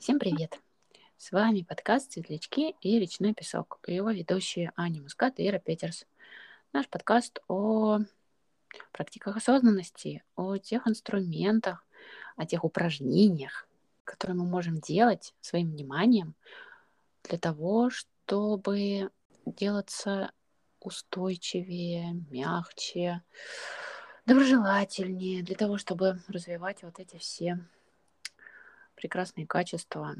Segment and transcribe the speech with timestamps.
[0.00, 0.58] Всем привет!
[1.18, 6.06] С вами подкаст «Светлячки и речной песок» и его ведущие Аня Мускат и Ира Петерс.
[6.72, 7.98] Наш подкаст о
[8.92, 11.84] практиках осознанности, о тех инструментах,
[12.36, 13.68] о тех упражнениях,
[14.04, 16.34] которые мы можем делать своим вниманием
[17.24, 19.10] для того, чтобы
[19.44, 20.32] делаться
[20.80, 23.20] устойчивее, мягче,
[24.24, 27.58] доброжелательнее, для того, чтобы развивать вот эти все
[29.00, 30.14] прекрасные качества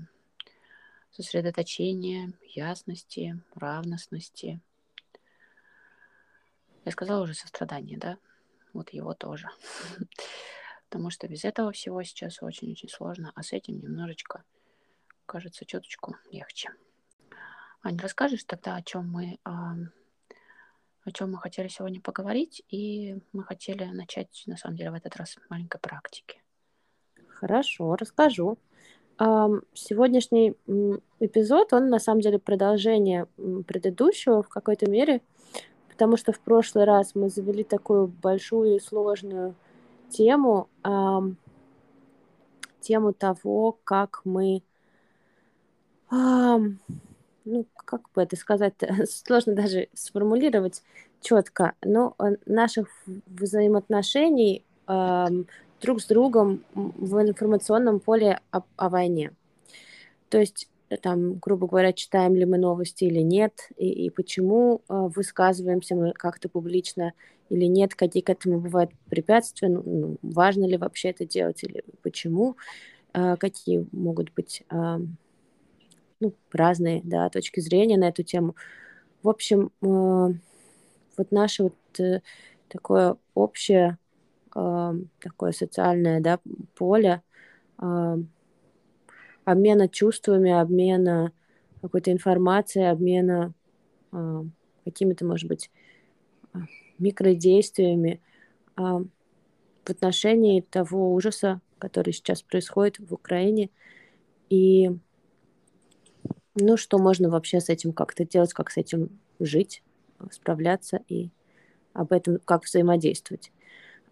[1.11, 4.59] сосредоточения, ясности, равностности.
[6.87, 8.17] Я сказала уже сострадание, да?
[8.73, 9.49] Вот его тоже.
[10.89, 14.45] Потому что без этого всего сейчас очень-очень сложно, а с этим немножечко,
[15.27, 16.71] кажется, чуточку легче.
[17.83, 19.75] Аня, расскажешь тогда, о чем мы, о
[21.13, 25.37] чем мы хотели сегодня поговорить, и мы хотели начать, на самом деле, в этот раз
[25.51, 26.43] маленькой практики.
[27.41, 28.59] Хорошо, расскажу.
[29.21, 30.55] Сегодняшний
[31.21, 33.27] эпизод, он на самом деле продолжение
[33.67, 35.21] предыдущего в какой-то мере,
[35.91, 39.55] потому что в прошлый раз мы завели такую большую и сложную
[40.09, 40.69] тему,
[42.81, 44.63] тему того, как мы,
[46.11, 48.75] ну, как бы это сказать,
[49.07, 50.83] сложно даже сформулировать
[51.21, 52.89] четко, но э, наших
[53.27, 54.65] взаимоотношений
[55.81, 59.33] друг с другом в информационном поле о, о войне.
[60.29, 64.83] То есть э, там, грубо говоря, читаем ли мы новости или нет, и, и почему
[64.89, 67.13] э, высказываемся мы как-то публично
[67.49, 71.83] или нет, какие к этому бывают препятствия, ну, ну, важно ли вообще это делать или
[72.03, 72.57] почему,
[73.13, 74.99] э, какие могут быть э,
[76.21, 78.55] ну, разные да, точки зрения на эту тему.
[79.23, 82.21] В общем, э, вот наше вот э,
[82.69, 83.99] такое общее
[84.53, 86.41] такое социальное да,
[86.75, 87.23] поле
[89.45, 91.33] обмена чувствами, обмена
[91.81, 93.55] какой-то информацией, обмена
[94.85, 95.71] какими-то, может быть,
[97.01, 98.21] микродействиями
[98.77, 103.71] э, в отношении того ужаса, который сейчас происходит в Украине,
[104.51, 104.91] и
[106.55, 109.83] ну, что можно вообще с этим как-то делать, как с этим жить,
[110.31, 111.31] справляться и
[111.93, 113.51] об этом как взаимодействовать.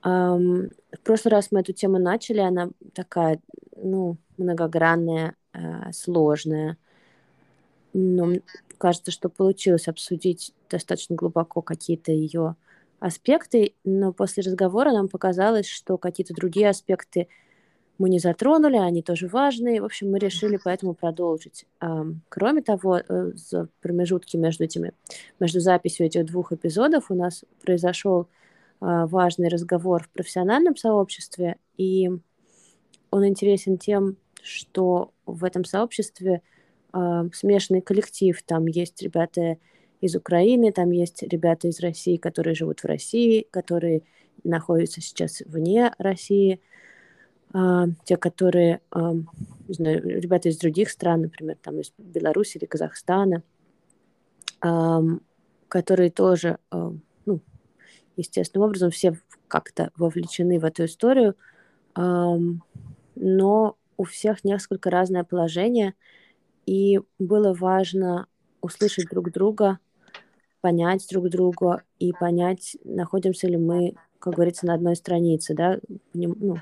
[0.05, 3.41] Um, в прошлый раз мы эту тему начали, она такая,
[3.77, 6.77] ну, многогранная, э, сложная.
[7.93, 8.35] Но
[8.79, 12.57] кажется, что получилось обсудить достаточно глубоко какие-то ее
[13.01, 17.29] аспекты, но после разговора нам показалось, что какие-то другие аспекты
[17.99, 19.83] мы не затронули, они тоже важные.
[19.83, 21.67] В общем, мы решили поэтому продолжить.
[22.29, 24.93] Кроме того, э, за промежутки между этими,
[25.41, 28.29] между записью этих двух эпизодов у нас произошел
[28.81, 32.11] важный разговор в профессиональном сообществе, и
[33.11, 36.43] он интересен тем, что в этом сообществе
[36.93, 38.41] э, смешанный коллектив.
[38.45, 39.59] Там есть ребята
[40.01, 44.03] из Украины, там есть ребята из России, которые живут в России, которые
[44.45, 46.61] находятся сейчас вне России,
[47.53, 53.43] э, те, которые, не знаю, ребята из других стран, например, там из Беларуси или Казахстана,
[55.69, 56.59] которые тоже
[58.19, 59.19] естественным образом все
[59.49, 61.37] как-то вовлечены в эту историю,
[61.95, 65.95] но у всех несколько разное положение,
[66.67, 68.27] и было важно
[68.61, 69.79] услышать друг друга,
[70.61, 75.79] понять друг друга и понять, находимся ли мы, как говорится, на одной странице, да,
[76.13, 76.57] ну,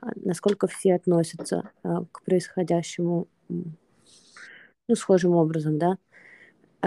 [0.00, 5.96] а насколько все относятся а, к происходящему ну, схожим образом, да.
[6.84, 6.86] И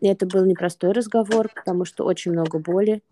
[0.00, 3.02] это был непростой разговор, потому что очень много боли,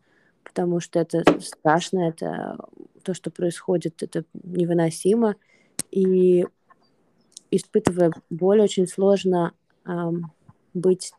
[0.43, 2.59] потому что это страшно, это
[3.03, 5.37] то, что происходит, это невыносимо.
[5.91, 6.47] И
[7.50, 9.53] испытывая боль, очень сложно
[9.87, 10.32] эм,
[10.75, 11.12] быть,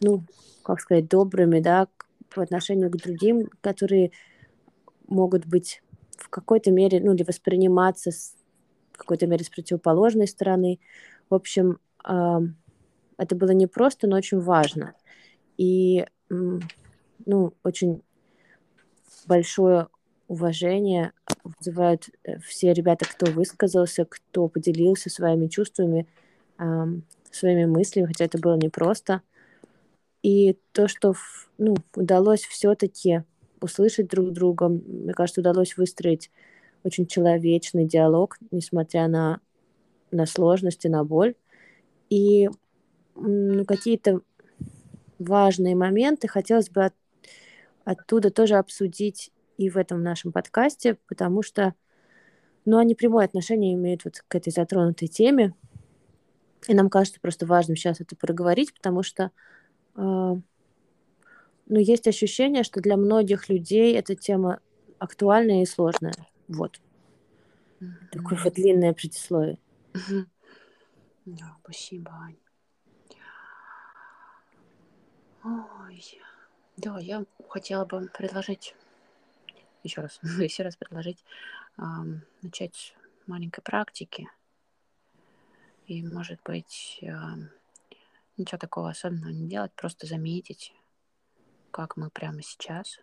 [0.00, 0.24] ну,
[0.62, 1.88] как сказать, добрыми, да,
[2.34, 4.12] по отношению к другим, которые
[5.08, 5.82] могут быть
[6.16, 8.34] в какой-то мере, ну, или восприниматься с
[8.92, 10.78] в какой-то мере с противоположной стороны.
[11.30, 12.56] В общем, эм,
[13.22, 14.94] это было непросто, но очень важно.
[15.56, 18.02] И ну, очень
[19.26, 19.88] большое
[20.28, 21.12] уважение
[21.44, 26.06] вызывают э, все ребята, кто высказался, кто поделился своими чувствами,
[27.30, 29.22] своими мыслями, хотя это было непросто.
[30.22, 31.14] И то, что
[31.58, 33.24] ну, удалось все-таки
[33.60, 36.30] услышать друг друга, мне кажется, удалось выстроить
[36.84, 39.40] очень человечный диалог, несмотря на,
[40.10, 41.34] на сложности, на боль.
[42.10, 42.48] И
[43.14, 44.20] ну, какие-то
[45.18, 46.94] важные моменты хотелось бы от,
[47.84, 51.74] оттуда тоже обсудить и в этом нашем подкасте, потому что
[52.64, 55.54] но они прямое отношение имеют вот к этой затронутой теме.
[56.68, 59.32] И нам кажется просто важным сейчас это проговорить, потому что
[59.96, 60.42] э, ну,
[61.68, 64.60] есть ощущение, что для многих людей эта тема
[64.98, 66.14] актуальная и сложная.
[66.46, 66.80] Вот.
[67.80, 67.88] Mm-hmm.
[68.12, 69.58] Такое вот длинное предисловие.
[69.94, 70.24] Mm-hmm.
[71.26, 72.41] Да, спасибо, Ань.
[75.44, 76.20] Ой,
[76.76, 78.76] да, я хотела бы предложить
[79.82, 81.24] еще раз, еще раз предложить
[81.78, 81.82] э,
[82.42, 84.28] начать с маленькой практики.
[85.86, 87.08] И, может быть, э,
[88.36, 90.72] ничего такого особенного не делать, просто заметить,
[91.72, 93.00] как мы прямо сейчас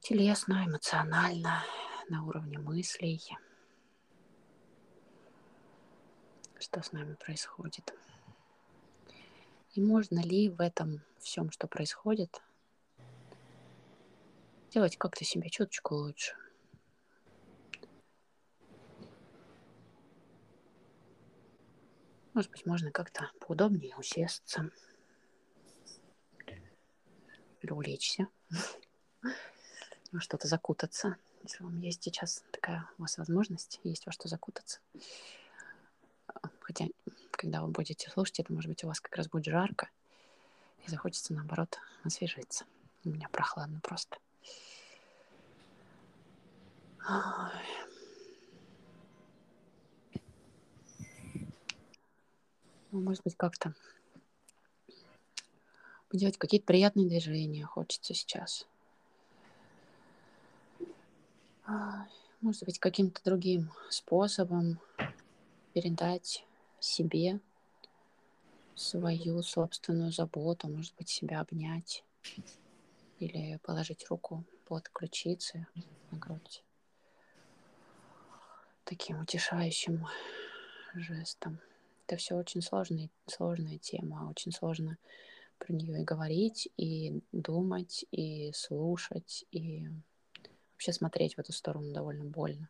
[0.00, 1.62] телесно, эмоционально,
[2.08, 3.22] на уровне мыслей,
[6.58, 7.94] что с нами происходит.
[9.72, 12.42] И можно ли в этом всем, что происходит,
[14.68, 16.34] сделать как-то себя чуточку лучше.
[22.34, 24.70] Может быть, можно как-то поудобнее усесться
[27.60, 28.28] или улечься,
[30.18, 31.16] что-то закутаться.
[31.42, 34.80] Если вам есть сейчас такая у вас возможность, есть во что закутаться.
[36.60, 36.86] Хотя,
[37.42, 39.90] когда вы будете слушать это, может быть, у вас как раз будет жарко,
[40.86, 42.64] и захочется, наоборот, освежиться.
[43.04, 44.16] У меня прохладно просто.
[52.92, 53.74] Ну, может быть, как-то
[56.12, 58.68] делать какие-то приятные движения хочется сейчас.
[62.40, 64.78] Может быть, каким-то другим способом
[65.72, 66.46] передать
[66.82, 67.40] себе
[68.74, 72.04] свою собственную заботу, может быть, себя обнять
[73.18, 75.66] или положить руку под ключицы
[76.10, 76.62] на грудь
[78.84, 80.06] таким утешающим
[80.94, 81.58] жестом.
[82.06, 84.98] Это все очень сложная, сложная тема, очень сложно
[85.58, 89.88] про нее и говорить, и думать, и слушать, и
[90.72, 92.68] вообще смотреть в эту сторону довольно больно.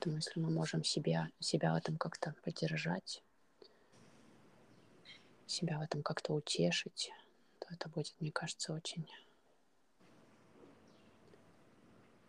[0.00, 3.22] Поэтому если мы можем себя, себя в этом как-то поддержать,
[5.46, 7.12] себя в этом как-то утешить,
[7.58, 9.06] то это будет, мне кажется, очень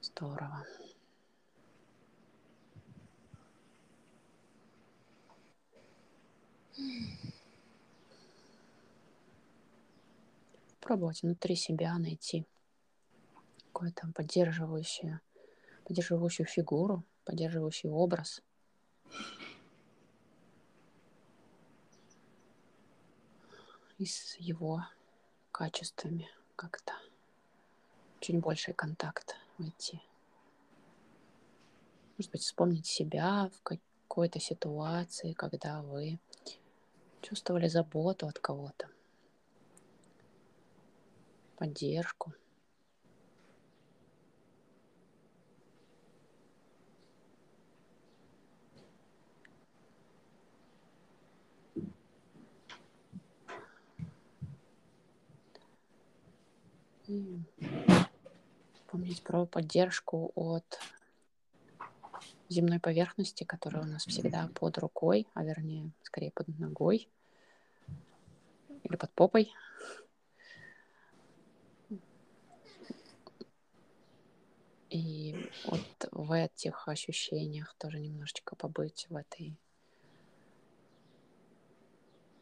[0.02, 0.66] Здорово.
[10.82, 12.46] Пробовать внутри себя найти
[13.72, 15.22] какую-то поддерживающую,
[15.86, 18.42] поддерживающую фигуру, поддерживающий образ.
[23.98, 24.84] И с его
[25.52, 26.94] качествами как-то
[28.20, 30.02] чуть больший контакт войти.
[32.18, 36.20] Может быть, вспомнить себя в какой-то ситуации, когда вы
[37.22, 38.90] чувствовали заботу от кого-то,
[41.58, 42.34] поддержку.
[57.12, 57.44] И
[58.88, 60.80] помнить про поддержку от
[62.48, 67.10] земной поверхности, которая у нас всегда под рукой, а вернее, скорее под ногой
[68.84, 69.52] или под попой.
[74.90, 79.58] И вот в этих ощущениях тоже немножечко побыть в этой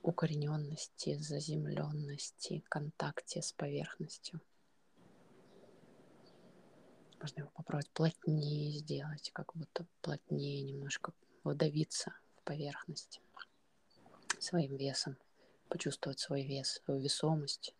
[0.03, 4.39] укорененности, заземленности, контакте с поверхностью.
[7.19, 11.11] Можно его попробовать плотнее сделать, как будто плотнее немножко
[11.43, 13.21] вдавиться в поверхность
[14.39, 15.17] своим весом,
[15.67, 17.75] почувствовать свой вес, свою весомость.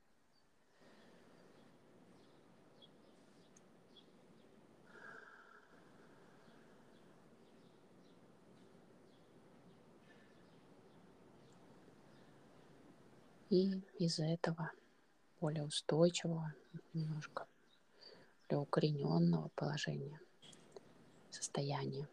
[13.50, 14.72] И из-за этого
[15.40, 16.54] более устойчивого
[16.94, 17.48] немножко
[18.50, 20.20] для укорененного положения,
[21.30, 22.08] состояния.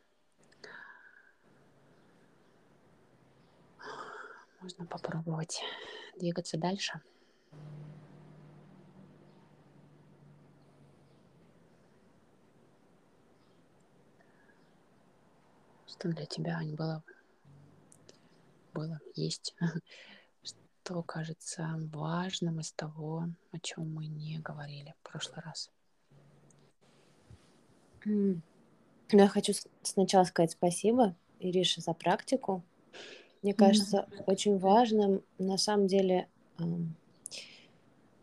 [4.61, 5.63] Можно попробовать
[6.19, 7.01] двигаться дальше.
[15.87, 17.03] Что для тебя, Ань, было,
[18.75, 19.55] было, есть
[20.43, 25.71] что кажется важным из того, о чем мы не говорили в прошлый раз?
[28.07, 28.41] Ну,
[29.11, 32.63] я хочу сначала сказать спасибо, Ирише, за практику.
[33.43, 34.23] Мне кажется, mm-hmm.
[34.27, 36.89] очень важным, на самом деле, ну,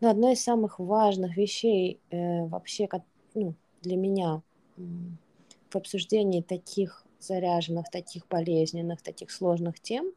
[0.02, 2.90] одно из самых важных вещей э, вообще
[3.34, 4.42] ну, для меня
[4.78, 10.12] в обсуждении таких заряженных, таких болезненных, таких сложных тем,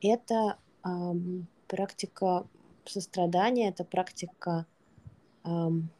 [0.00, 2.46] это эм, практика
[2.84, 4.66] сострадания, это практика
[5.44, 5.90] эм,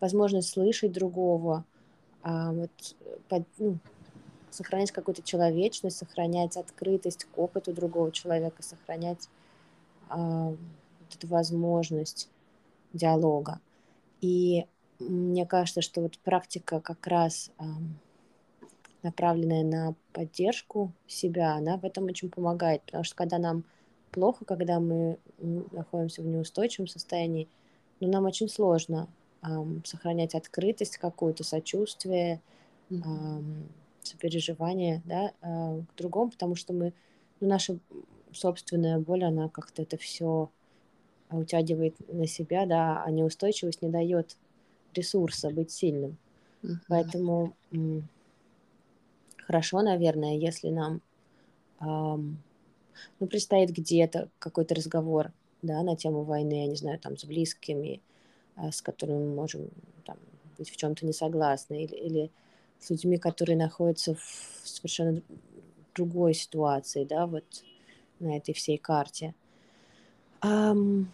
[0.00, 1.64] возможность слышать другого,
[2.26, 2.70] э, вот,
[3.28, 3.78] под, ну,
[4.50, 9.28] сохранять какую-то человечность, сохранять открытость к опыту другого человека, сохранять
[10.10, 12.28] э, вот эту возможность
[12.92, 13.60] диалога.
[14.20, 14.66] И
[14.98, 17.64] мне кажется, что вот практика как раз э,
[19.02, 23.64] направленная на поддержку себя, она в этом очень помогает, потому что когда нам
[24.10, 27.48] плохо, когда мы находимся в неустойчивом состоянии,
[28.00, 29.08] ну, нам очень сложно
[29.84, 32.40] сохранять открытость какую-то, сочувствие,
[32.90, 33.68] эм,
[34.02, 36.92] сопереживание да, э, к другому, потому что мы,
[37.40, 37.78] ну, наша
[38.32, 40.50] собственная боль, она как-то это все
[41.30, 44.36] утягивает на себя, да, а неустойчивость не дает
[44.94, 46.16] ресурса быть сильным.
[46.62, 46.76] Mm-hmm.
[46.88, 48.08] Поэтому м-
[49.38, 51.00] хорошо, наверное, если нам
[51.80, 52.42] эм,
[53.20, 58.00] ну, предстоит где-то какой-то разговор да, на тему войны, я не знаю, там, с близкими,
[58.56, 59.68] с которыми мы можем
[60.04, 60.16] там,
[60.58, 62.30] быть в чем-то не согласны, или, или
[62.78, 65.22] с людьми, которые находятся в совершенно
[65.94, 67.44] другой ситуации, да, вот
[68.18, 69.34] на этой всей карте.
[70.42, 71.06] Um,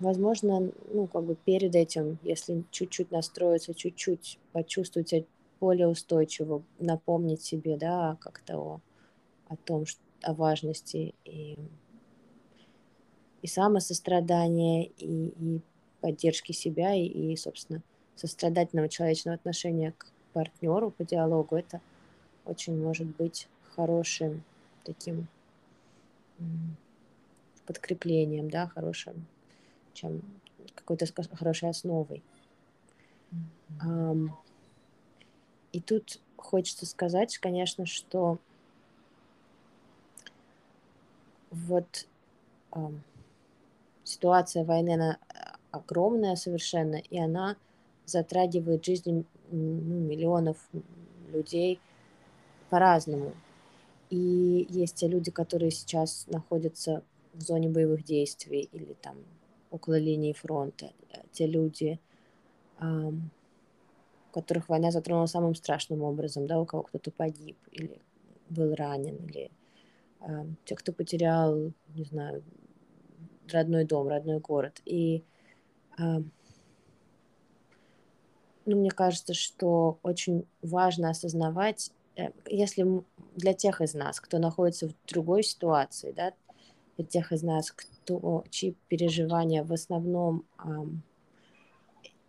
[0.00, 5.24] возможно, ну, как бы перед этим, если чуть-чуть настроиться, чуть-чуть почувствовать себя
[5.60, 8.80] более устойчиво, напомнить себе, да, как-то о,
[9.48, 11.56] о том, что, о важности и,
[13.42, 15.60] и самосострадания, и, и
[16.00, 17.82] поддержки себя, и, и, собственно,
[18.14, 21.80] сострадательного человечного отношения к партнеру по диалогу, это
[22.44, 24.42] очень может быть хорошим
[24.84, 25.26] таким
[27.66, 29.26] подкреплением, да, хорошим
[29.96, 30.22] чем
[30.74, 32.22] какой-то хорошей основой.
[33.82, 34.28] Mm-hmm.
[35.72, 38.38] И тут хочется сказать, конечно, что
[41.50, 42.06] вот
[42.72, 43.00] um,
[44.04, 45.18] ситуация войны, она
[45.76, 47.56] огромная совершенно, и она
[48.04, 50.56] затрагивает жизнь ну, миллионов
[51.32, 51.80] людей
[52.70, 53.32] по-разному.
[54.10, 57.02] И есть те люди, которые сейчас находятся
[57.34, 59.16] в зоне боевых действий или там
[59.70, 61.98] около линии фронта, э, те люди,
[64.32, 67.98] которых война затронула самым страшным образом, да, у кого кто-то погиб или
[68.50, 69.50] был ранен, или
[70.64, 72.42] те, кто потерял, не знаю,
[73.50, 74.80] родной дом, родной город.
[74.84, 75.22] И
[78.66, 82.86] ну, мне кажется, что очень важно осознавать, э, если
[83.36, 86.32] для тех из нас, кто находится в другой ситуации, да,
[86.96, 91.02] для тех из нас, кто то, чьи переживания в основном эм,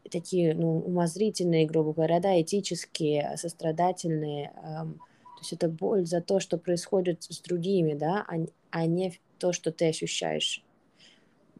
[0.10, 6.40] такие, ну, умозрительные, грубо говоря, да, этические, сострадательные, эм, то есть это боль за то,
[6.40, 8.36] что происходит с другими, да, а,
[8.72, 10.64] а не то, что ты ощущаешь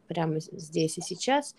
[0.08, 1.54] прямо здесь и сейчас.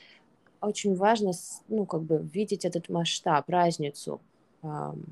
[0.62, 1.32] Очень важно,
[1.68, 4.20] ну, как бы видеть этот масштаб, разницу
[4.62, 5.06] эм,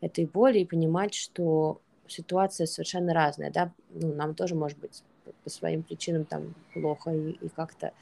[0.00, 5.02] этой боли и понимать, что ситуация совершенно разная, да, ну, нам тоже может быть
[5.44, 7.92] по своим причинам там плохо и, и как-то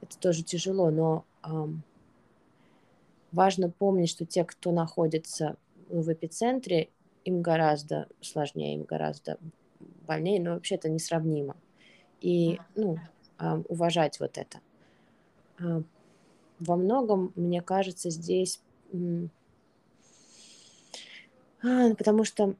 [0.00, 1.82] это тоже тяжело, но эм,
[3.32, 5.56] важно помнить, что те, кто находится
[5.88, 6.88] в эпицентре,
[7.24, 9.38] им гораздо сложнее, им гораздо
[10.06, 11.56] больнее, но вообще это несравнимо.
[12.20, 12.98] И ну,
[13.38, 14.60] э, уважать вот это.
[15.58, 15.82] Э,
[16.62, 18.60] во многом, мне кажется, здесь,
[18.92, 19.26] э,
[21.96, 22.54] потому что,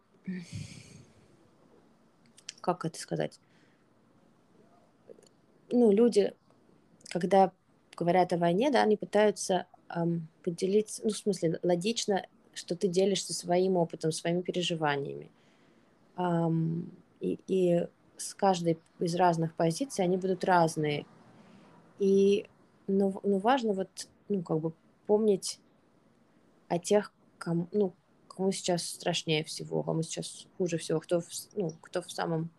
[2.61, 3.38] как это сказать,
[5.71, 6.35] ну, люди,
[7.09, 7.52] когда
[7.97, 13.32] говорят о войне, да, они пытаются эм, поделиться, ну, в смысле, логично, что ты делишься
[13.32, 15.30] своим опытом, своими переживаниями.
[16.16, 16.90] Эм,
[17.21, 21.06] и, и с каждой из разных позиций они будут разные.
[21.99, 22.47] И,
[22.92, 24.72] ну, ну важно вот, ну, как бы
[25.06, 25.61] помнить
[26.68, 27.94] о тех, кому, ну,
[28.28, 32.50] кому сейчас страшнее всего, кому сейчас хуже всего, кто в, ну, кто в самом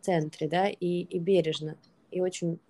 [0.00, 1.76] центре, да, и, и бережно
[2.10, 2.60] и очень,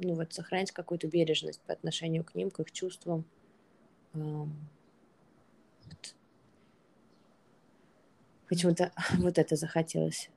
[0.00, 3.24] ну вот, сохранять какую-то бережность по отношению к ним, к их чувствам.
[4.12, 4.48] Вот.
[8.48, 10.30] Почему-то вот это захотелось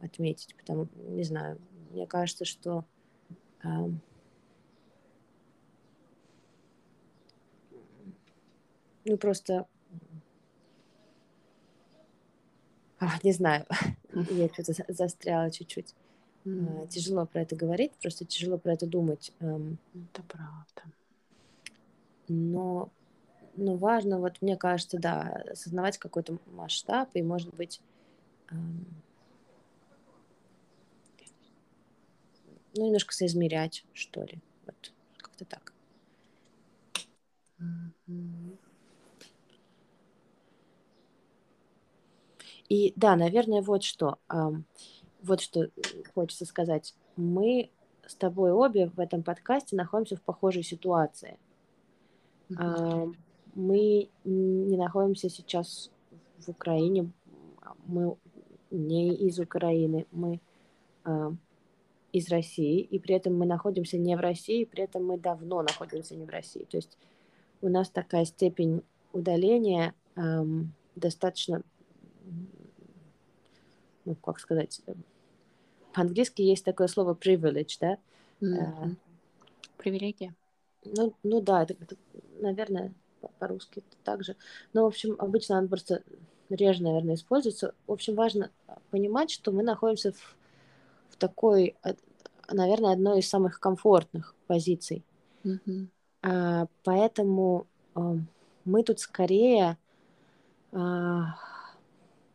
[0.00, 2.84] отметить, потому, не знаю, мне кажется, что
[9.04, 9.66] ну просто
[12.98, 13.66] а, не знаю,
[14.30, 15.94] я что-то застряла чуть-чуть.
[16.44, 16.88] Mm.
[16.88, 19.32] Тяжело про это говорить, просто тяжело про это думать.
[19.40, 19.78] Эм.
[20.12, 20.82] Это правда.
[22.28, 22.90] Но,
[23.56, 27.80] но важно, вот мне кажется, да, осознавать какой-то масштаб и, может быть,
[28.50, 28.86] эм,
[32.74, 34.38] ну, немножко соизмерять, что ли.
[34.66, 35.72] Вот, как-то так.
[37.58, 38.63] Mm-hmm.
[42.74, 44.18] И да, наверное, вот что.
[45.22, 45.70] Вот что
[46.12, 46.92] хочется сказать.
[47.14, 47.70] Мы
[48.04, 51.38] с тобой обе в этом подкасте находимся в похожей ситуации.
[52.48, 53.14] Mm-hmm.
[53.54, 55.92] Мы не находимся сейчас
[56.38, 57.12] в Украине,
[57.86, 58.16] мы
[58.72, 60.40] не из Украины, мы
[62.12, 66.16] из России, и при этом мы находимся не в России, при этом мы давно находимся
[66.16, 66.66] не в России.
[66.68, 66.98] То есть
[67.62, 71.62] у нас такая степень удаления эм, достаточно,
[74.04, 74.80] ну, как сказать,
[75.92, 77.98] по-английски есть такое слово privilege, да?
[78.40, 78.96] Mm-hmm.
[79.78, 80.34] Привилегия.
[80.84, 81.96] Ну, ну да, это, это
[82.40, 82.92] наверное,
[83.38, 84.36] по-русски это так же.
[84.72, 86.02] Но, в общем, обычно она просто
[86.50, 87.74] реже, наверное, используется.
[87.86, 88.50] В общем, важно
[88.90, 90.36] понимать, что мы находимся в,
[91.10, 91.76] в такой,
[92.50, 95.04] наверное, одной из самых комфортных позиций.
[95.44, 95.86] Mm-hmm.
[96.22, 98.16] А, поэтому а,
[98.64, 99.78] мы тут скорее,
[100.72, 101.36] а,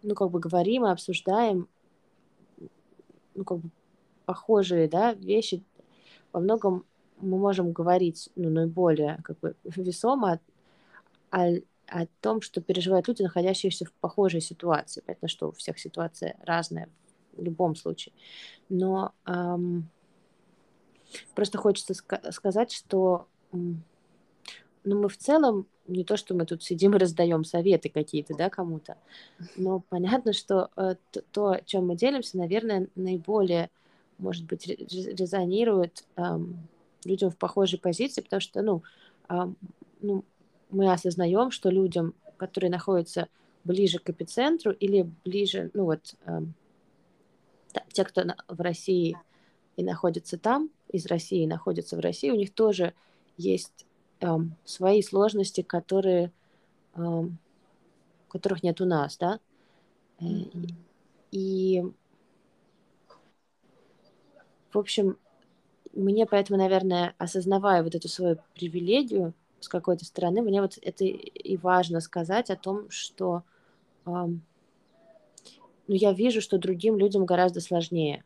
[0.02, 1.68] ну, как бы говорим и обсуждаем
[3.36, 3.70] ну, как бы
[4.26, 5.64] похожие, да, вещи
[6.32, 6.86] во многом
[7.18, 10.40] мы можем говорить, ну, наиболее как бы весомо
[11.32, 11.48] о,
[11.88, 15.02] о том, что переживают люди, находящиеся в похожей ситуации.
[15.02, 16.90] Понятно, что у всех ситуация разная
[17.34, 18.14] в любом случае.
[18.70, 19.90] Но эм,
[21.36, 23.82] просто хочется ска- сказать, что ну,
[24.84, 28.98] мы в целом не то, что мы тут сидим и раздаем советы какие-то, да, кому-то,
[29.56, 30.96] но понятно, что э,
[31.32, 33.70] то, чем мы делимся, наверное, наиболее,
[34.18, 36.22] может быть, резонирует э,
[37.06, 38.84] людям в похожей позиции, потому что, ну,
[40.02, 40.24] ну,
[40.70, 43.28] мы осознаем, что людям, которые находятся
[43.64, 46.42] ближе к эпицентру или ближе, ну вот, э,
[47.92, 49.18] те, кто в России
[49.78, 52.94] и находятся там, из России находятся в России, у них тоже
[53.38, 53.86] есть
[54.22, 56.32] эм, свои сложности, которые,
[56.96, 57.38] эм,
[58.28, 59.40] которых нет у нас, да.
[60.20, 60.74] Mm-hmm.
[61.32, 61.84] И,
[64.72, 65.18] в общем,
[65.94, 71.58] мне поэтому, наверное, осознавая вот эту свою привилегию с какой-то стороны, мне вот это и
[71.58, 73.44] важно сказать о том, что
[74.06, 74.42] эм,
[75.88, 78.24] ну, я вижу, что другим людям гораздо сложнее.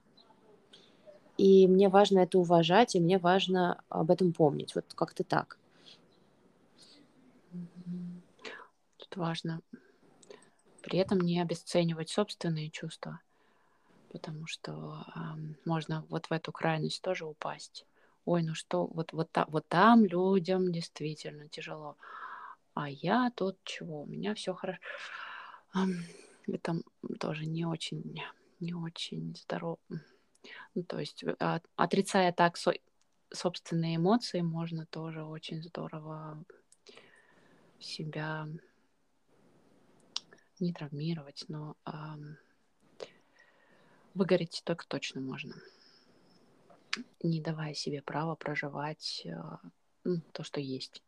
[1.37, 4.75] И мне важно это уважать, и мне важно об этом помнить.
[4.75, 5.57] Вот как-то так.
[9.15, 9.61] Важно
[10.81, 13.21] при этом не обесценивать собственные чувства,
[14.11, 15.19] потому что э,
[15.65, 17.85] можно вот в эту крайность тоже упасть.
[18.25, 21.97] Ой, ну что, вот, вот, та, вот там людям действительно тяжело.
[22.73, 24.01] А я тут чего?
[24.01, 24.79] У меня все хорошо.
[26.47, 26.81] Это
[27.19, 28.21] тоже не очень,
[28.59, 29.77] не очень здорово.
[30.75, 32.73] Ну, то есть, а, отрицая так со-
[33.31, 36.43] собственные эмоции, можно тоже очень здорово
[37.79, 38.47] себя
[40.63, 42.37] не травмировать, но эм,
[44.13, 45.55] выгореть только точно можно,
[47.21, 49.33] не давая себе права проживать э,
[50.03, 51.03] ну, то, что есть.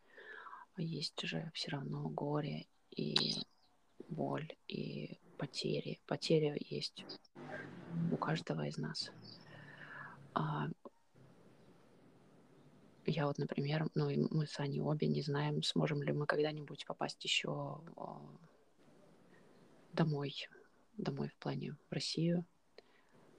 [0.78, 3.16] Есть же все равно горе и
[4.10, 6.02] боль и потери.
[6.06, 7.06] Потери есть
[8.12, 9.10] у каждого из нас.
[10.34, 10.68] А,
[13.06, 17.24] я вот, например, ну, мы с Аней обе не знаем, сможем ли мы когда-нибудь попасть
[17.24, 17.80] еще
[19.96, 20.48] домой,
[20.98, 22.46] домой в плане в Россию,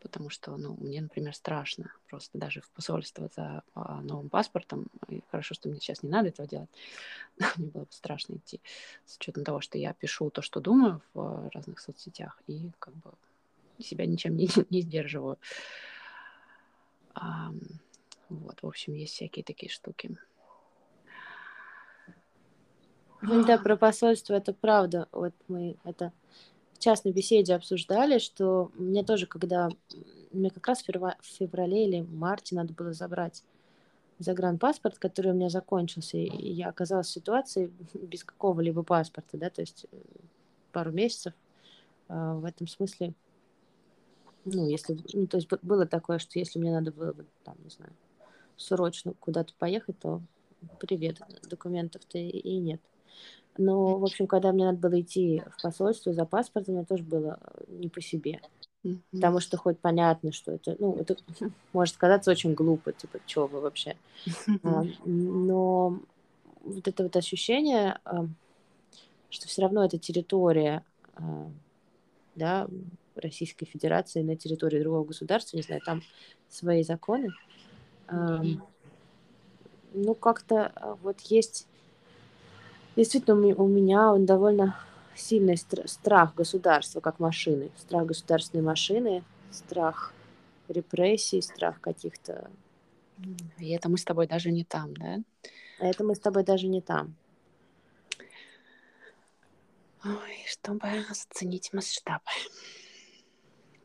[0.00, 4.86] потому что, ну, мне, например, страшно просто даже в посольство за а, новым паспортом.
[5.08, 6.70] И хорошо, что мне сейчас не надо этого делать.
[7.56, 8.60] мне было бы страшно идти
[9.04, 13.12] с учетом того, что я пишу то, что думаю в разных соцсетях и как бы
[13.80, 15.38] себя ничем не, не сдерживаю.
[17.14, 17.52] А,
[18.28, 20.16] вот, в общем, есть всякие такие штуки.
[23.22, 25.08] Да, про посольство это правда.
[25.12, 26.12] Вот мы это
[26.74, 29.68] в частной беседе обсуждали, что мне тоже, когда
[30.32, 33.42] мне как раз в феврале или марте надо было забрать
[34.18, 39.60] загранпаспорт, который у меня закончился, и я оказалась в ситуации без какого-либо паспорта, да, то
[39.60, 39.96] есть э,
[40.72, 41.34] пару месяцев
[42.08, 43.14] а, в этом смысле
[44.46, 47.70] ну, если, ну, то есть было такое, что если мне надо было бы, там, не
[47.70, 47.92] знаю,
[48.56, 50.22] срочно куда-то поехать, то
[50.78, 52.80] привет, документов-то и нет.
[53.58, 57.38] Но, в общем, когда мне надо было идти в посольство за паспортом, мне тоже было
[57.68, 58.40] не по себе.
[58.84, 59.00] Mm-hmm.
[59.12, 61.16] Потому что хоть понятно, что это, ну, это
[61.72, 63.96] может казаться очень глупо, типа, что вы вообще.
[64.26, 64.94] Mm-hmm.
[65.06, 66.00] Но
[66.62, 67.98] вот это вот ощущение,
[69.30, 70.84] что все равно это территория,
[72.34, 72.68] да,
[73.14, 76.02] Российской Федерации на территории другого государства, не знаю, там
[76.48, 77.30] свои законы.
[78.08, 78.60] Mm-hmm.
[79.94, 81.66] Ну, как-то вот есть...
[82.96, 84.80] Действительно, у меня он довольно
[85.14, 90.12] сильный страх государства как машины, страх государственной машины, страх
[90.68, 92.50] репрессий, страх каких-то...
[93.58, 95.18] И это мы с тобой даже не там, да?
[95.78, 97.14] А это мы с тобой даже не там.
[100.04, 102.24] Ой, чтобы оценить масштабы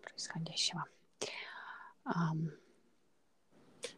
[0.04, 0.86] происходящего.
[2.06, 2.52] Um...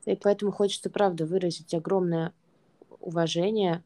[0.06, 2.34] И поэтому хочется, правда, выразить огромное
[3.00, 3.84] уважение,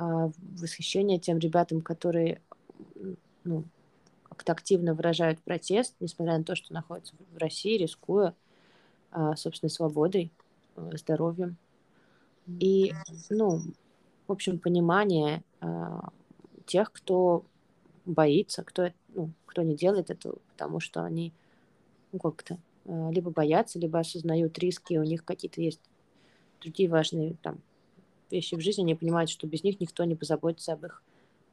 [0.00, 2.40] восхищение тем ребятам, которые
[3.44, 3.64] ну,
[4.28, 8.34] как-то активно выражают протест, несмотря на то, что находятся в России, рискуя
[9.10, 10.30] а, собственной свободой,
[10.76, 11.56] э, здоровьем.
[12.46, 12.92] И,
[13.28, 13.60] ну,
[14.26, 15.42] в общем, понимание
[16.66, 17.44] тех, кто
[18.06, 21.32] боится, кто, ну, кто не делает этого, потому что они
[22.12, 25.80] ну, как-то либо боятся, либо осознают риски, у них какие-то есть
[26.60, 27.60] другие важные там
[28.32, 31.02] вещи в жизни, они понимают, что без них никто не позаботится об их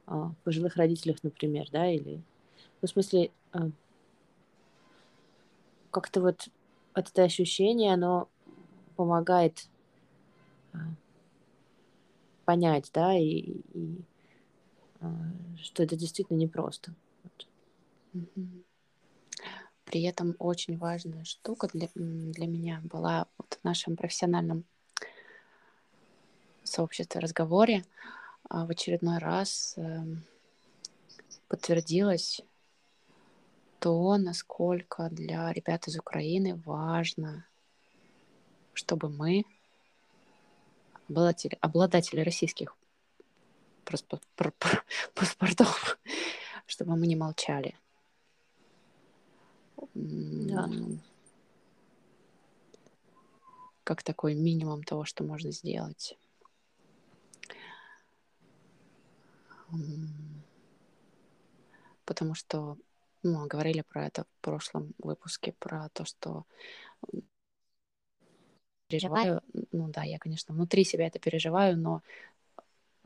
[0.06, 2.22] а, пожилых родителях, например, да, или,
[2.80, 3.70] ну, в смысле, а,
[5.90, 6.48] как-то вот
[6.94, 8.28] это ощущение, оно
[8.96, 9.68] помогает
[10.72, 10.78] а,
[12.44, 14.00] понять, да, и, и
[15.00, 15.12] а,
[15.62, 16.94] что это действительно непросто.
[19.84, 24.64] При этом очень важная штука для, для меня была вот в нашем профессиональном
[26.68, 27.84] сообществе разговоре
[28.48, 30.24] а, в очередной раз эм,
[31.48, 32.42] подтвердилось
[33.78, 37.46] то, насколько для ребят из Украины важно,
[38.74, 39.44] чтобы мы,
[41.08, 42.76] обладатели, обладатели российских
[45.14, 45.98] паспортов,
[46.66, 47.76] чтобы мы не молчали.
[49.94, 50.68] Да.
[53.84, 56.18] Как такой минимум того, что можно сделать.
[62.04, 62.76] Потому что
[63.22, 66.44] ну, говорили про это в прошлом выпуске, про то, что
[68.88, 69.42] переживаю.
[69.72, 72.02] Ну да, я, конечно, внутри себя это переживаю, но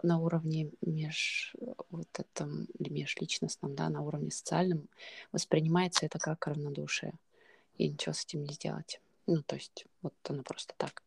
[0.02, 1.54] на уровне меж
[1.90, 4.88] вот этом межличностном, да, на уровне социальном
[5.32, 7.14] воспринимается это как равнодушие.
[7.78, 9.00] И ничего с этим не сделать.
[9.26, 11.02] Ну, то есть, вот оно просто так.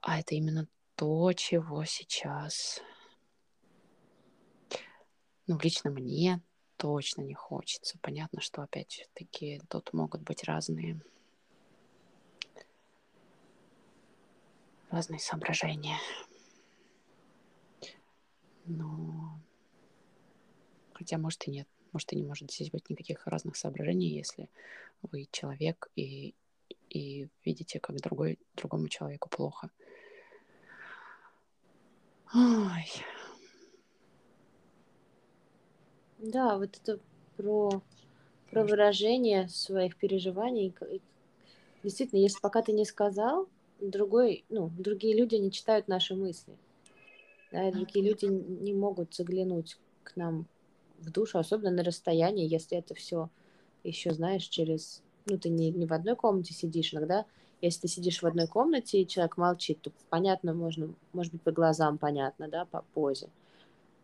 [0.00, 2.80] А это именно то, чего сейчас,
[5.46, 6.40] ну, лично мне
[6.76, 7.98] точно не хочется.
[8.00, 11.00] Понятно, что, опять-таки, тут могут быть разные
[14.92, 15.96] разные соображения.
[18.66, 19.40] Но...
[20.92, 21.68] Хотя, может, и нет.
[21.92, 24.48] Может, и не может здесь быть никаких разных соображений, если
[25.02, 26.34] вы человек и,
[26.88, 29.70] и видите, как другой, другому человеку плохо.
[32.34, 32.84] Ой.
[36.22, 37.00] Да, вот это
[37.36, 37.82] про,
[38.52, 40.72] про выражение своих переживаний.
[41.82, 43.48] Действительно, если пока ты не сказал,
[43.80, 46.54] другой, ну, другие люди не читают наши мысли.
[47.50, 50.46] Да, другие люди не могут заглянуть к нам
[51.00, 53.28] в душу, особенно на расстоянии, если это все
[53.82, 55.02] еще, знаешь, через...
[55.26, 56.94] Ну, ты не, не в одной комнате сидишь.
[56.94, 57.26] Иногда,
[57.60, 61.50] если ты сидишь в одной комнате, и человек молчит, то понятно, можно, может быть, по
[61.50, 63.28] глазам понятно, да, по позе.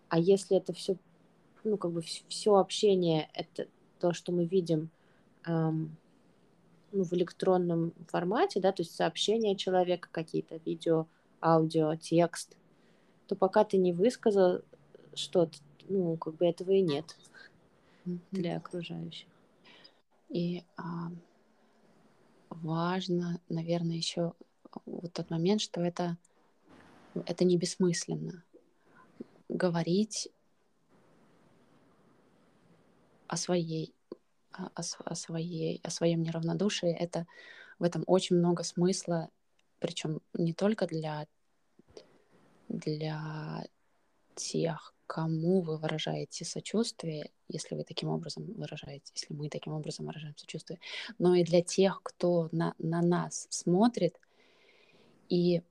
[0.09, 0.97] А если это все,
[1.65, 3.67] ну, как бы все общение, это
[3.99, 4.91] то, что мы видим
[5.47, 5.97] эм,
[6.93, 11.07] ну, в электронном формате, да, то есть сообщения человека какие-то, видео,
[11.41, 12.57] аудио, текст,
[13.27, 14.63] то пока ты не высказал
[15.15, 17.17] что-то, ну, как бы этого и нет
[18.31, 19.29] для окружающих.
[20.29, 21.11] И а,
[22.51, 24.33] важно, наверное, еще
[24.87, 26.17] вот тот момент, что это,
[27.27, 28.45] это не бессмысленно.
[29.49, 30.29] Говорить
[33.29, 33.95] о своей,
[34.53, 37.27] о, о своей, о своем неравнодушии, это
[37.79, 39.31] в этом очень много смысла,
[39.79, 41.27] причем не только для
[42.69, 43.65] для
[44.35, 50.37] тех, кому вы выражаете сочувствие, если вы таким образом выражаете, если мы таким образом выражаем
[50.37, 50.79] сочувствие,
[51.19, 54.21] но и для тех, кто на, на нас смотрит
[55.29, 55.63] и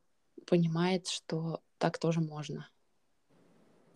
[0.47, 2.67] понимает, что так тоже можно.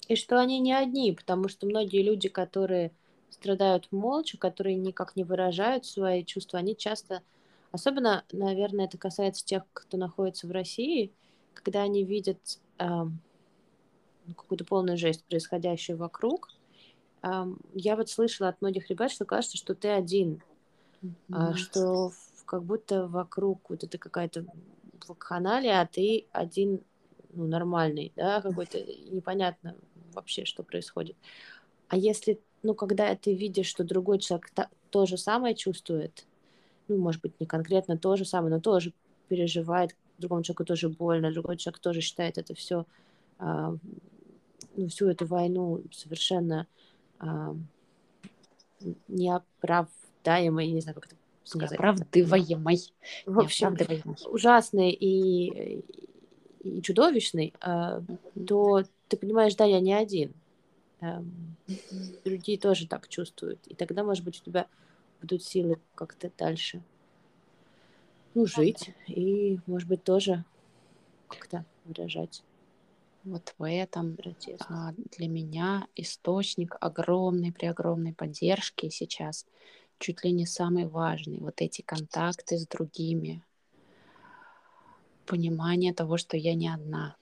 [0.08, 2.92] И что они не одни, потому что многие люди, которые
[3.32, 7.24] страдают молча, которые никак не выражают свои чувства, они часто,
[7.72, 11.12] особенно, наверное, это касается тех, кто находится в России,
[11.54, 12.86] когда они видят э,
[14.36, 16.50] какую-то полную жесть, происходящую вокруг,
[17.24, 20.42] э, я вот слышала от многих ребят, что кажется, что ты один,
[21.02, 21.54] mm-hmm.
[21.54, 22.12] э, что
[22.46, 24.46] как будто вокруг вот это какая-то
[25.08, 26.82] вакханалия, а ты один
[27.34, 28.78] ну, нормальный, да, какой-то
[29.10, 29.76] непонятно
[30.14, 31.16] вообще, что происходит.
[31.88, 36.26] А если, ну, когда ты видишь, что другой человек та, то же самое чувствует,
[36.88, 38.94] ну, может быть, не конкретно то же самое, но тоже
[39.28, 42.86] переживает, другому человеку тоже больно, другой человек тоже считает это все,
[43.40, 43.76] а,
[44.76, 46.68] ну, всю эту войну совершенно
[47.20, 47.56] а,
[49.08, 51.72] неоправдаемой, не знаю, как это сказать.
[51.72, 52.80] Неоправдываемой.
[53.26, 53.78] В общем,
[54.30, 55.84] ужасный и,
[56.64, 58.02] и чудовищный, а,
[58.48, 60.34] то ты понимаешь, да, я не один.
[61.02, 61.58] Эм,
[62.24, 63.66] другие тоже так чувствуют.
[63.68, 64.68] И тогда, может быть, у тебя
[65.20, 66.84] будут силы как-то дальше
[68.34, 70.46] ну, жить и, может быть, тоже
[71.28, 72.44] как-то выражать.
[73.24, 74.18] Вот в этом
[74.68, 79.46] а, для меня источник огромной, при огромной поддержки сейчас
[80.00, 81.40] чуть ли не самый важный.
[81.40, 83.44] Вот эти контакты с другими,
[85.26, 87.16] понимание того, что я не одна.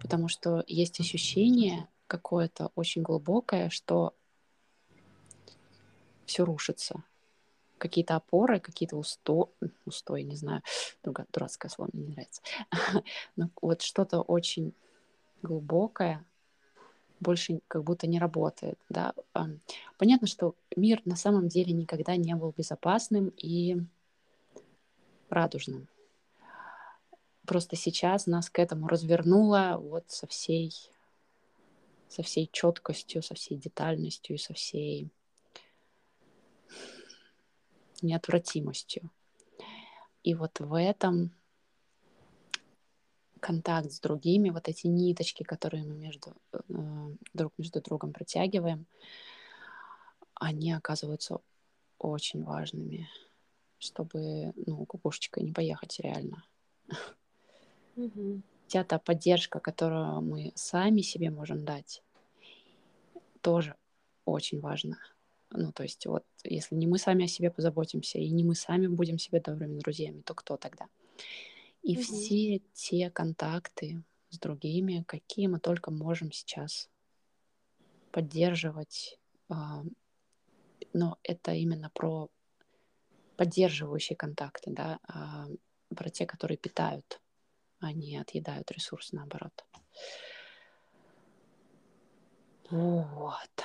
[0.00, 4.14] Потому что есть ощущение какое-то очень глубокое, что
[6.26, 7.04] все рушится.
[7.78, 9.52] Какие-то опоры, какие-то усто...
[9.86, 10.62] устои, не знаю,
[11.04, 12.42] дурацкое слово мне не нравится.
[13.36, 14.72] Но вот что-то очень
[15.42, 16.24] глубокое
[17.20, 18.78] больше как будто не работает.
[18.88, 19.14] Да?
[19.96, 23.76] Понятно, что мир на самом деле никогда не был безопасным и
[25.28, 25.88] радужным.
[27.46, 30.72] Просто сейчас нас к этому развернуло вот со всей,
[32.08, 35.10] со всей четкостью, со всей детальностью и со всей
[38.02, 39.10] неотвратимостью.
[40.22, 41.32] И вот в этом
[43.40, 46.58] контакт с другими, вот эти ниточки, которые мы между, э,
[47.32, 48.86] друг между другом протягиваем,
[50.34, 51.40] они оказываются
[51.98, 53.08] очень важными,
[53.78, 56.44] чтобы, ну, кукушечкой не поехать реально.
[57.96, 58.42] Угу.
[58.68, 62.02] Вся та поддержка, которую мы сами себе можем дать,
[63.40, 63.74] тоже
[64.26, 64.98] очень важна.
[65.50, 68.86] Ну, то есть вот если не мы сами о себе позаботимся, и не мы сами
[68.86, 70.88] будем себе добрыми друзьями, то кто тогда?
[71.82, 72.02] И угу.
[72.02, 76.90] все те контакты с другими, какие мы только можем сейчас
[78.12, 79.82] поддерживать, а,
[80.92, 82.28] но это именно про
[83.38, 85.46] поддерживающие контакты, да, а,
[85.96, 87.18] про те, которые питают
[87.80, 89.52] они отъедают ресурс наоборот.
[92.70, 93.64] Вот.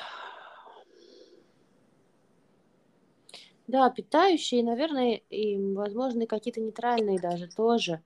[3.67, 8.01] Да, питающие, наверное, и, возможно, какие-то нейтральные даже тоже.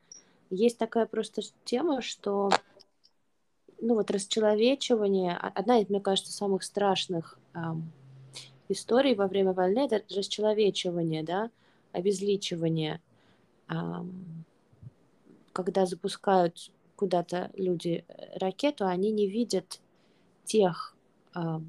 [0.49, 2.49] Есть такая просто тема, что
[3.79, 7.91] ну вот расчеловечивание, одна из, мне кажется, самых страшных эм,
[8.69, 11.49] историй во время войны, это расчеловечивание, да,
[11.91, 13.01] обезличивание.
[13.69, 14.45] Эм,
[15.57, 19.81] когда запускают куда-то люди э, ракету, они не видят
[20.45, 20.95] тех,
[21.33, 21.59] а,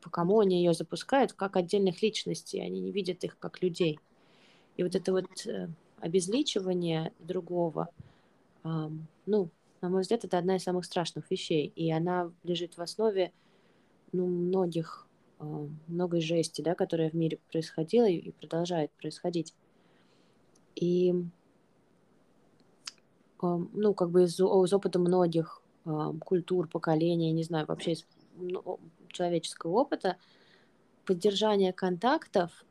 [0.00, 4.00] по кому они ее запускают, как отдельных личностей, они не видят их как людей.
[4.78, 5.68] И вот это вот э,
[6.00, 7.88] обезличивание другого,
[9.26, 9.48] ну,
[9.80, 13.32] на мой взгляд, это одна из самых страшных вещей, и она лежит в основе
[14.12, 15.06] ну, многих,
[15.38, 19.54] а, многой жести, да, которая в мире происходила и продолжает происходить.
[20.74, 21.14] И
[23.42, 25.62] ну, как бы из, из опыта многих
[26.20, 28.06] культур, поколений, не знаю, вообще из
[29.08, 30.16] человеческого опыта,
[31.04, 32.64] поддержание контактов,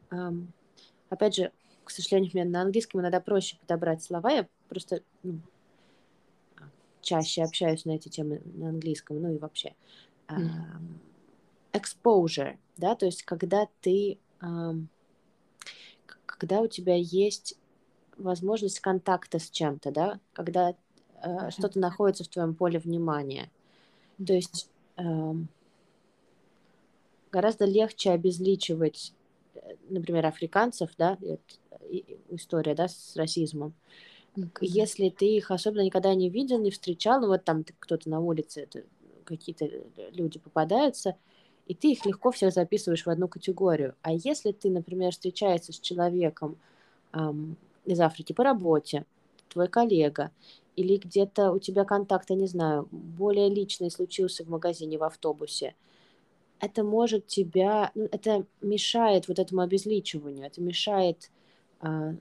[1.09, 1.51] опять же,
[1.83, 5.39] к сожалению, мне на английском иногда проще подобрать слова, я просто ну,
[7.01, 9.75] чаще общаюсь на эти темы на английском, ну и вообще.
[10.27, 10.99] Mm.
[11.73, 14.17] Exposure, да, то есть когда ты,
[16.25, 17.57] когда у тебя есть
[18.17, 20.75] возможность контакта с чем-то, да, когда
[21.21, 23.49] э, что-то находится в твоем поле внимания.
[24.25, 25.33] То есть э,
[27.31, 29.13] гораздо легче обезличивать,
[29.55, 31.17] э, например, африканцев, да,
[32.29, 33.73] история, да, с расизмом.
[34.59, 38.67] Если ты их особенно никогда не видел, не встречал, ну вот там кто-то на улице
[39.23, 39.69] какие-то
[40.11, 41.15] люди попадаются,
[41.67, 43.95] и ты их легко всех записываешь в одну категорию.
[44.01, 46.57] А если ты, например, встречаешься с человеком
[47.13, 49.05] эм, из Африки по работе,
[49.49, 50.31] твой коллега,
[50.75, 55.75] или где-то у тебя контакт, я не знаю, более личный случился в магазине, в автобусе,
[56.59, 61.31] это может тебя, ну, это мешает вот этому обезличиванию, это мешает
[61.81, 62.15] э,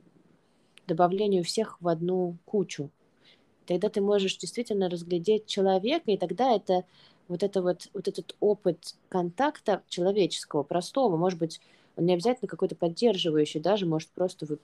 [0.87, 2.91] добавлению всех в одну кучу.
[3.67, 6.85] Тогда ты можешь действительно разглядеть человека, и тогда это
[7.29, 11.61] вот, это вот, вот этот опыт контакта человеческого, простого, может быть,
[11.97, 14.59] он не обязательно какой-то поддерживающий, даже, может, просто вы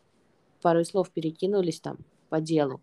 [0.60, 2.80] пару слов перекинулись там по делу.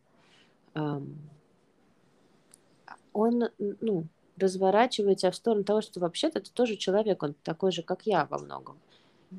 [3.13, 4.05] Он, ну,
[4.37, 8.25] разворачивает тебя в сторону того, что вообще-то ты тоже человек, он такой же, как я
[8.25, 8.77] во многом.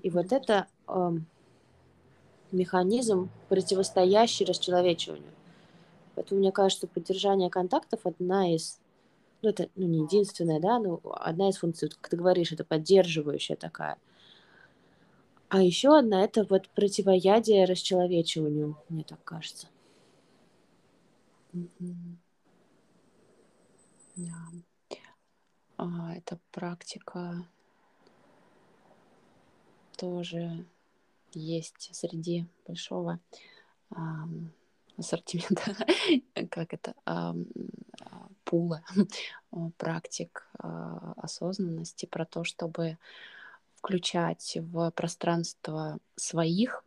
[0.02, 0.66] И вот это
[2.50, 5.32] механизм, противостоящий расчеловечиванию.
[6.14, 8.80] Поэтому мне кажется, поддержание контактов одна из,
[9.42, 13.54] ну это ну, не единственная, да, но одна из функций, как ты говоришь, это поддерживающая
[13.54, 13.98] такая.
[15.50, 19.68] А еще одна это вот противоядие расчеловечиванию, мне так кажется.
[24.16, 24.34] Да.
[25.78, 27.46] А, эта практика
[29.96, 30.66] тоже
[31.32, 33.18] есть среди большого
[33.90, 34.52] ам,
[34.98, 35.76] ассортимента,
[36.50, 37.34] как это, а,
[38.44, 38.82] пула
[39.78, 42.98] практик а, осознанности про то, чтобы
[43.78, 46.84] включать в пространство своих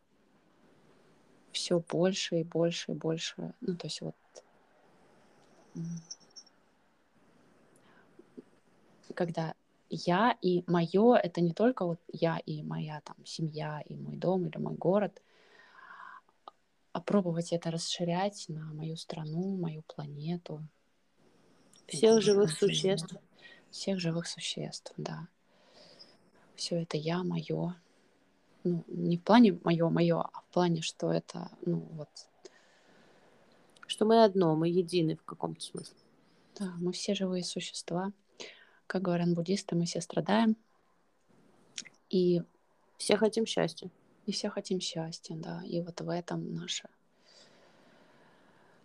[1.52, 3.54] все больше и больше и больше.
[3.60, 4.14] Ну, то есть вот
[9.14, 9.54] когда
[9.88, 14.46] я и мое это не только вот я и моя там семья и мой дом
[14.46, 15.22] или мой город,
[16.92, 20.62] а пробовать это расширять на мою страну, мою планету.
[21.86, 23.16] Всех живых существ.
[23.70, 25.28] Всех живых существ, да.
[26.62, 27.74] Все это я, мое.
[28.62, 32.08] Ну, не в плане мое, мое, а в плане, что это, ну, вот.
[33.88, 35.96] Что мы одно, мы едины в каком-то смысле.
[36.58, 38.12] Да, мы все живые существа
[38.92, 40.54] как говорят буддисты, мы все страдаем.
[42.10, 42.42] И
[42.98, 43.88] все хотим счастья.
[44.26, 45.62] И все хотим счастья, да.
[45.64, 46.90] И вот в этом наша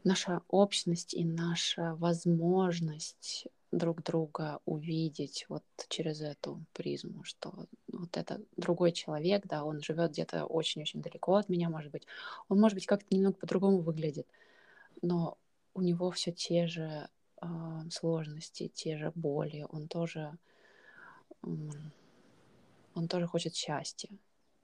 [0.06, 8.42] наша общность и наша возможность друг друга увидеть вот через эту призму, что вот это
[8.56, 12.08] другой человек, да, он живет где-то очень-очень далеко от меня, может быть,
[12.48, 14.28] он, может быть, как-то немного по-другому выглядит,
[15.02, 15.38] но
[15.74, 20.38] у него все те же а, сложности, те же боли, он тоже,
[21.42, 24.10] он тоже хочет счастья.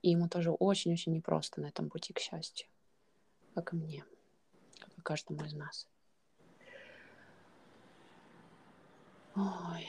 [0.01, 2.67] И ему тоже очень-очень непросто на этом пути к счастью,
[3.53, 4.05] как и мне,
[4.79, 5.87] как и каждому из нас.
[9.35, 9.87] Ой.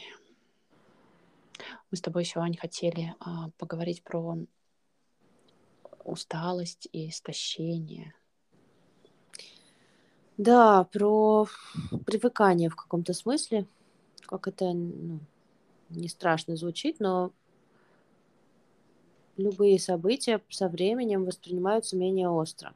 [1.90, 4.36] Мы с тобой сегодня хотели а, поговорить про
[6.04, 8.14] усталость и истощение–
[10.36, 11.46] да, про
[12.06, 13.66] привыкание в каком-то смысле.
[14.26, 15.20] Как это ну,
[15.90, 17.30] не страшно звучит, но
[19.36, 22.74] любые события со временем воспринимаются менее остро.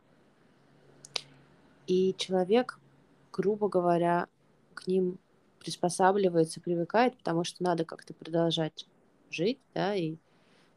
[1.89, 2.79] И человек,
[3.33, 4.29] грубо говоря,
[4.75, 5.19] к ним
[5.59, 8.87] приспосабливается, привыкает, потому что надо как-то продолжать
[9.31, 10.17] жить, да, и,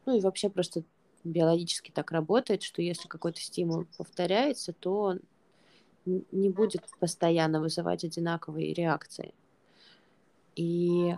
[0.06, 0.82] ну и вообще просто
[1.24, 5.18] биологически так работает, что если какой-то стимул повторяется, то
[6.04, 9.34] не будет постоянно вызывать одинаковые реакции.
[10.56, 11.14] И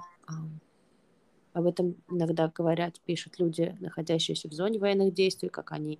[1.55, 5.99] об этом иногда говорят, пишут люди, находящиеся в зоне военных действий, как они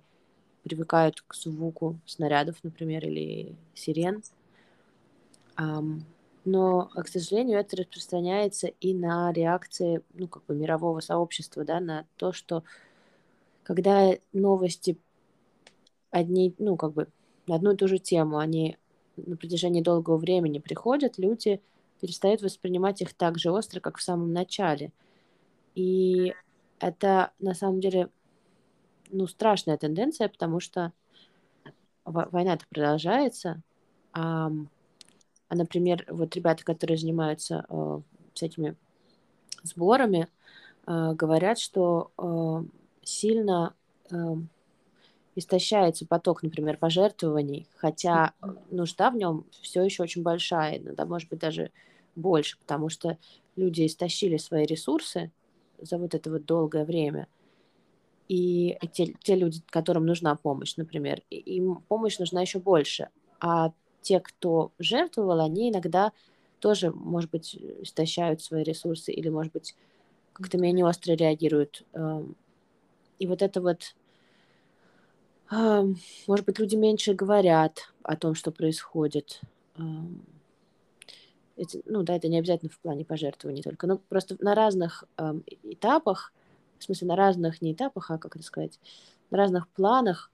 [0.63, 4.23] привыкают к звуку снарядов, например, или сирен.
[6.45, 12.05] Но, к сожалению, это распространяется и на реакции, ну, как бы мирового сообщества, да, на
[12.17, 12.63] то, что
[13.63, 14.99] когда новости
[16.11, 17.07] одни, ну, как бы
[17.47, 18.77] одну и ту же тему, они
[19.17, 21.61] на протяжении долгого времени приходят, люди
[21.99, 24.91] перестают воспринимать их так же остро, как в самом начале.
[25.73, 26.35] И
[26.79, 28.09] это на самом деле
[29.09, 30.93] ну, страшная тенденция, потому что
[32.03, 33.61] война-то продолжается.
[34.13, 34.51] А,
[35.47, 38.01] а, например, вот ребята, которые занимаются э,
[38.33, 38.75] с этими
[39.63, 40.27] сборами,
[40.87, 42.63] э, говорят, что э,
[43.03, 43.75] сильно
[44.11, 44.15] э,
[45.35, 48.33] истощается поток, например, пожертвований, хотя
[48.71, 51.71] нужда в нем все еще очень большая, иногда, может быть, даже
[52.15, 53.17] больше, потому что
[53.55, 55.31] люди истощили свои ресурсы
[55.79, 57.27] за вот это вот долгое время.
[58.27, 63.09] И те, те люди, которым нужна помощь, например, им помощь нужна еще больше.
[63.39, 63.71] А
[64.05, 66.11] те, кто жертвовал, они иногда
[66.59, 69.75] тоже, может быть, истощают свои ресурсы или, может быть,
[70.33, 71.83] как-то менее остро реагируют.
[71.93, 72.35] Эм,
[73.17, 73.95] и вот это вот,
[75.51, 75.97] эм,
[76.27, 79.41] может быть, люди меньше говорят о том, что происходит.
[79.77, 80.23] Эм,
[81.57, 85.05] это, ну да, это не обязательно в плане пожертвований только, но просто на разных
[85.63, 86.31] этапах,
[86.77, 88.79] в смысле на разных не этапах, а как это сказать,
[89.31, 90.29] на разных планах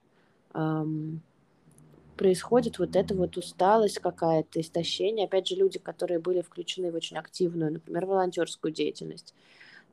[2.22, 5.26] происходит вот эта вот усталость какая-то, истощение.
[5.26, 9.34] Опять же, люди, которые были включены в очень активную, например, волонтерскую деятельность,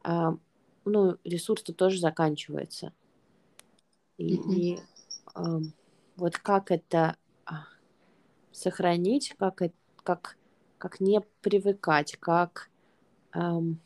[0.02, 0.36] а,
[0.84, 2.92] ну, ресурс-то тоже заканчивается.
[4.18, 4.54] И, mm-hmm.
[4.54, 4.78] и
[5.34, 5.60] а,
[6.16, 7.16] вот как это
[7.46, 7.64] а,
[8.52, 9.62] сохранить, как,
[10.04, 10.36] как,
[10.76, 12.68] как не привыкать, как...
[13.32, 13.80] Эм,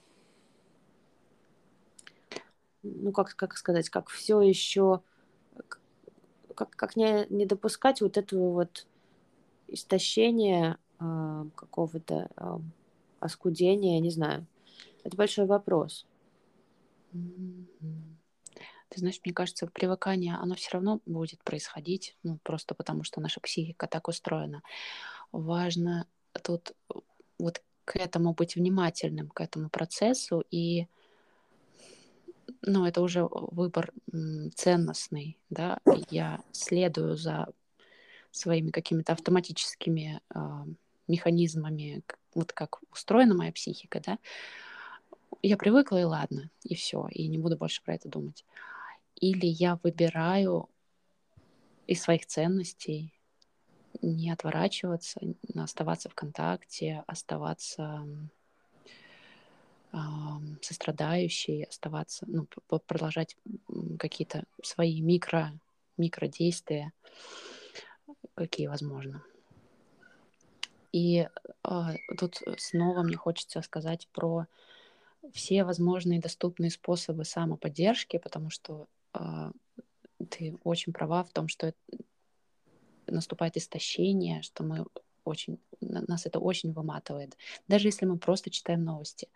[2.83, 5.03] ну, как, как сказать, как все еще
[6.63, 8.87] как, как не, не допускать вот этого вот
[9.67, 12.59] истощения э, какого-то э,
[13.19, 14.47] оскудения, не знаю.
[15.03, 16.07] Это большой вопрос.
[17.11, 23.41] Ты знаешь, мне кажется, привыкание, оно все равно будет происходить, ну, просто потому что наша
[23.41, 24.63] психика так устроена.
[25.33, 26.07] Важно
[26.43, 26.75] тут
[27.39, 30.87] вот к этому быть внимательным, к этому процессу и
[32.63, 33.93] ну, это уже выбор
[34.55, 35.79] ценностный, да,
[36.11, 37.49] я следую за
[38.31, 40.39] своими какими-то автоматическими э,
[41.09, 42.03] механизмами,
[42.35, 44.19] вот как устроена моя психика, да,
[45.43, 48.45] я привыкла и ладно, и все, и не буду больше про это думать.
[49.17, 50.69] Или я выбираю
[51.87, 53.13] из своих ценностей
[54.01, 55.21] не отворачиваться,
[55.55, 58.07] оставаться в контакте, оставаться
[60.63, 62.47] сострадающей, оставаться, ну,
[62.87, 63.37] продолжать
[63.99, 65.53] какие-то свои микро,
[65.99, 66.93] микродействия,
[68.35, 69.23] какие возможно.
[70.93, 71.27] И
[71.65, 71.81] э,
[72.19, 74.47] тут снова мне хочется сказать про
[75.33, 79.53] все возможные доступные способы самоподдержки, потому что э,
[80.31, 81.75] ты очень права в том, что
[83.07, 84.87] наступает истощение, что мы
[85.25, 87.37] очень, нас это очень выматывает.
[87.69, 89.29] Даже если мы просто читаем новости.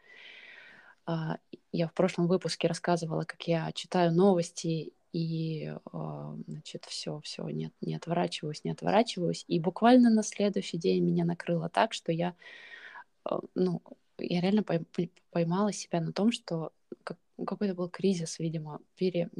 [1.06, 1.38] А,
[1.72, 7.72] я в прошлом выпуске рассказывала, как я читаю новости и, а, значит, все, все, нет,
[7.80, 9.44] не отворачиваюсь, не отворачиваюсь.
[9.46, 12.34] И буквально на следующий день меня накрыло так, что я,
[13.24, 13.82] а, ну,
[14.18, 14.64] я реально
[15.30, 16.72] поймала себя на том, что
[17.44, 19.30] какой-то был кризис, видимо, пере,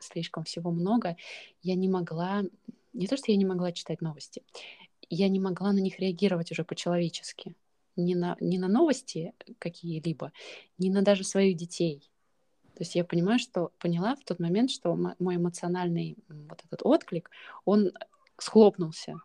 [0.00, 1.16] слишком всего много.
[1.62, 2.42] Я не могла,
[2.92, 4.42] не то, что я не могла читать новости,
[5.08, 7.54] я не могла на них реагировать уже по-человечески
[7.98, 10.32] ни на, ни на новости какие-либо,
[10.78, 12.10] ни на даже своих детей.
[12.74, 17.30] То есть я понимаю, что поняла в тот момент, что мой эмоциональный вот этот отклик,
[17.64, 17.92] он
[18.38, 19.16] схлопнулся.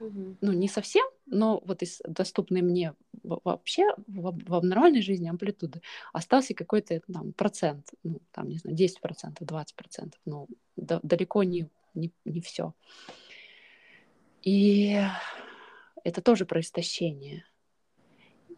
[0.00, 0.36] Угу.
[0.40, 5.80] Ну, не совсем, но вот из доступной мне вообще в, в нормальной жизни амплитуды
[6.12, 8.94] остался какой-то там процент, ну, там, не знаю, 10%,
[9.40, 12.74] 20%, ну, да, далеко не, не, не все.
[14.42, 15.00] И
[16.04, 17.44] это тоже про истощение.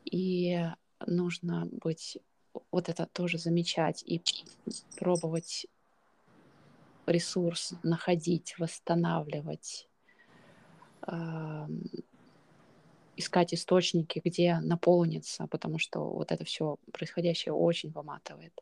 [0.04, 0.66] И
[1.06, 2.18] нужно быть
[2.70, 4.22] вот это тоже замечать и
[4.98, 5.66] пробовать
[7.06, 9.88] ресурс находить, восстанавливать,
[11.06, 11.66] э,
[13.16, 18.52] искать источники, где наполниться, потому что вот это все происходящее очень выматывает.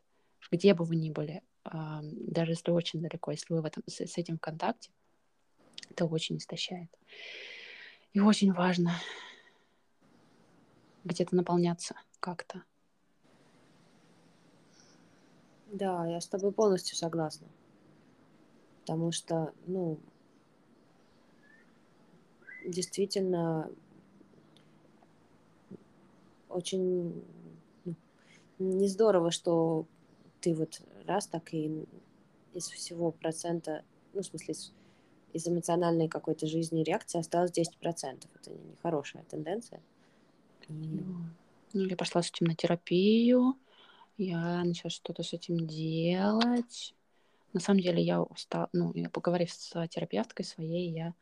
[0.50, 4.00] Где бы вы ни были, э, даже если очень далеко, если вы в этом, с,
[4.00, 4.90] с этим в контакте,
[5.90, 6.90] это очень истощает.
[8.12, 8.92] И очень важно
[11.08, 12.62] где-то наполняться как-то.
[15.72, 17.46] Да, я с тобой полностью согласна.
[18.80, 19.98] Потому что, ну,
[22.64, 23.70] действительно,
[26.48, 27.22] очень
[27.84, 27.94] ну,
[28.58, 29.86] не здорово, что
[30.40, 31.84] ты вот раз так и
[32.54, 33.84] из всего процента,
[34.14, 34.72] ну, в смысле, из,
[35.32, 38.26] из эмоциональной какой-то жизни реакции осталось 10%.
[38.34, 39.82] Это нехорошая тенденция.
[40.68, 43.56] Ну, я пошла с этим на терапию,
[44.16, 46.94] я начала что-то с этим делать.
[47.52, 51.14] На самом деле я устала, ну, я поговорив с терапевткой своей, я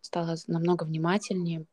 [0.00, 1.66] стала намного внимательнее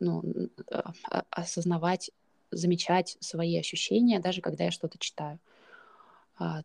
[0.00, 0.22] ну,
[0.70, 0.92] а,
[1.30, 2.10] осознавать,
[2.50, 5.38] замечать свои ощущения, даже когда я что-то читаю.
[6.38, 6.62] А,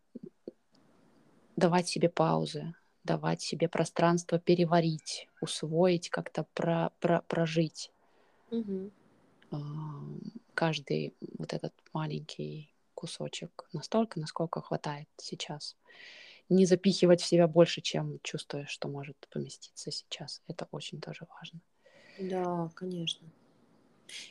[1.56, 7.92] давать себе паузы, давать себе пространство переварить, усвоить, как-то про, про, прожить
[8.52, 8.92] Угу.
[10.54, 15.76] Каждый вот этот маленький кусочек настолько, насколько хватает сейчас.
[16.50, 20.42] Не запихивать в себя больше, чем чувствуешь, что может поместиться сейчас.
[20.48, 21.62] Это очень тоже важно.
[22.20, 23.28] Да, конечно.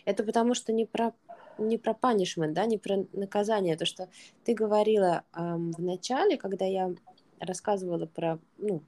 [0.04, 1.12] Это потому что не про
[1.58, 3.76] не про punishment, да, не про наказание.
[3.76, 4.08] То, что
[4.44, 6.94] ты говорила эм, в начале, когда я
[7.40, 8.82] рассказывала про, ну,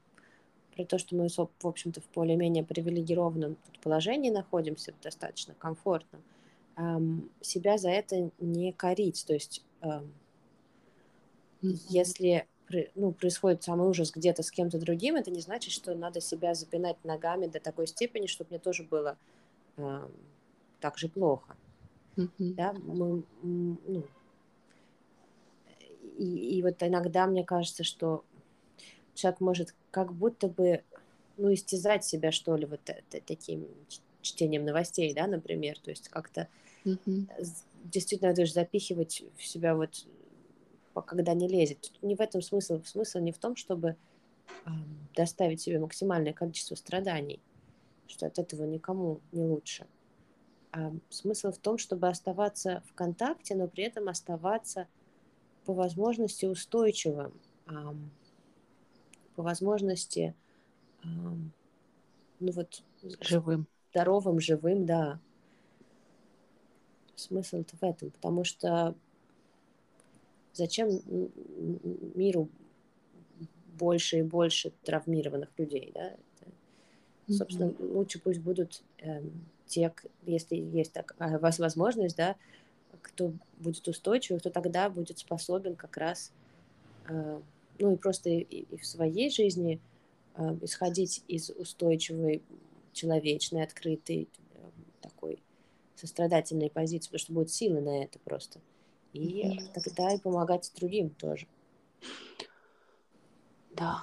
[0.81, 6.23] про то, что мы, в общем-то, в более-менее привилегированном положении находимся, достаточно комфортном,
[6.77, 9.25] эм, себя за это не корить.
[9.27, 9.63] То есть,
[11.89, 12.47] если
[12.95, 16.97] ну, происходит самый ужас где-то с кем-то другим, это не значит, что надо себя запинать
[17.05, 19.19] ногами до такой степени, чтобы мне тоже было
[19.77, 20.09] э,
[20.81, 21.57] так же плохо.
[22.17, 22.55] Mm-hmm.
[22.55, 24.05] Да, мы, ну,
[26.17, 28.25] и, и вот иногда мне кажется, что
[29.15, 30.83] человек может как будто бы,
[31.37, 32.81] ну, истязать себя, что ли, вот
[33.27, 33.67] таким
[34.23, 36.49] чтением новостей, да, например, то есть как-то
[36.85, 37.29] mm-hmm.
[37.85, 40.07] действительно даже запихивать в себя вот
[41.07, 41.93] когда не лезет.
[42.03, 42.83] Не в этом смысл.
[42.85, 43.97] Смысл не в том, чтобы
[44.67, 44.71] э,
[45.15, 47.41] доставить себе максимальное количество страданий,
[48.07, 49.87] что от этого никому не лучше.
[50.73, 54.87] А смысл в том, чтобы оставаться в контакте, но при этом оставаться
[55.65, 57.33] по возможности устойчивым,
[59.37, 60.35] по возможности
[61.03, 62.83] ну вот
[63.21, 65.19] живым, здоровым, живым, да.
[67.17, 68.95] Смысл в этом, потому что
[70.53, 71.01] Зачем
[72.15, 72.49] миру
[73.79, 76.11] больше и больше травмированных людей, да?
[76.11, 76.53] Это,
[77.33, 77.95] собственно, mm-hmm.
[77.95, 79.23] лучше пусть будут э,
[79.67, 79.93] те,
[80.27, 82.37] если есть такая возможность, да,
[83.01, 86.33] кто будет устойчивый, кто тогда будет способен как раз,
[87.09, 87.41] э,
[87.81, 89.81] ну и просто и, и в своей жизни
[90.37, 92.43] э, исходить из устойчивой,
[92.93, 94.71] человечной, открытой, э,
[95.01, 95.43] такой
[95.95, 98.61] сострадательной позиции, потому что будет силы на это просто
[99.13, 101.47] и mm тогда и помогать другим тоже.
[103.73, 104.03] Да.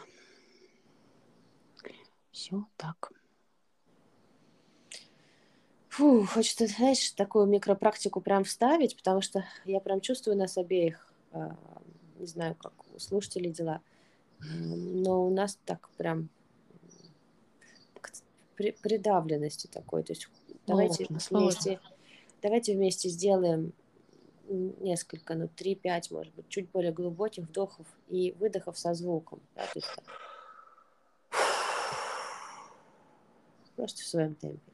[2.32, 3.12] Все так.
[5.90, 11.50] Фу, хочется, знаешь, такую микропрактику прям вставить, потому что я прям чувствую нас обеих, э,
[12.20, 13.82] не знаю, как у слушателей дела,
[14.40, 16.30] но у нас так прям
[18.56, 20.30] при, придавленности такой, то есть
[20.66, 21.96] давайте сложно, вместе, сложно.
[22.42, 23.74] давайте вместе сделаем
[24.50, 29.42] несколько, ну, 3-5, может быть, чуть более глубоких вдохов и выдохов со звуком.
[29.56, 29.88] Да, то есть,
[33.76, 34.72] просто в своем темпе.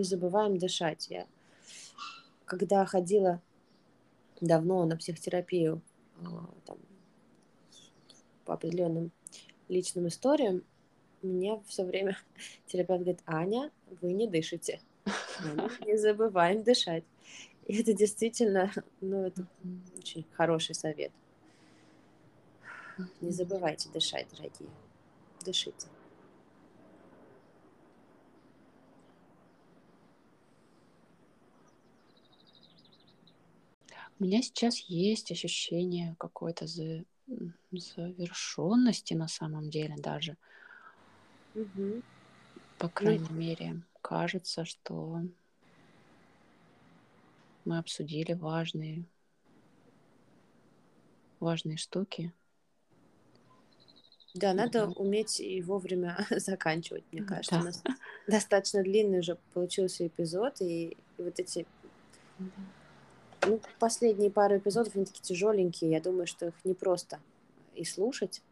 [0.00, 1.08] Не забываем дышать.
[1.10, 1.26] Я
[2.46, 3.42] когда ходила
[4.40, 5.82] давно на психотерапию
[6.24, 6.78] а, там,
[8.46, 9.10] по определенным
[9.68, 10.64] личным историям,
[11.20, 12.16] мне все время
[12.66, 13.70] терапевт говорит, Аня,
[14.00, 14.80] вы не дышите.
[15.84, 17.04] Не забываем дышать.
[17.66, 18.72] И это действительно,
[19.02, 19.46] ну, это
[19.98, 21.12] очень хороший совет.
[23.20, 24.70] Не забывайте дышать, дорогие.
[25.44, 25.88] Дышите.
[34.20, 37.04] У меня сейчас есть ощущение какой-то за...
[37.72, 40.36] завершенности на самом деле даже.
[41.54, 42.02] Угу.
[42.78, 43.34] По ну крайней ну...
[43.34, 45.22] мере, кажется, что
[47.64, 49.06] мы обсудили важные
[51.40, 52.34] важные штуки.
[54.34, 54.92] Да, надо да.
[54.92, 57.54] уметь и вовремя заканчивать, мне кажется.
[57.54, 57.60] Да.
[57.62, 57.82] У нас
[58.26, 61.66] достаточно длинный уже получился эпизод, и, и вот эти
[62.38, 62.46] да.
[63.46, 65.90] Ну, последние пару эпизодов, они такие тяжеленькие.
[65.90, 67.20] Я думаю, что их не просто
[67.74, 68.42] и слушать.